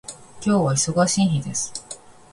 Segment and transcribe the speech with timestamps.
[0.43, 1.71] 今日は忙しい日です